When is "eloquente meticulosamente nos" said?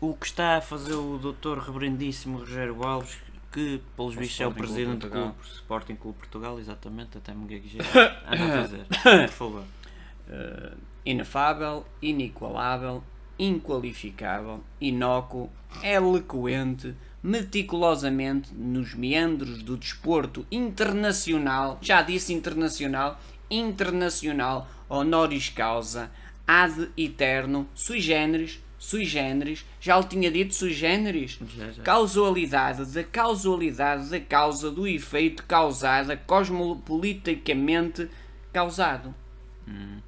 15.82-18.94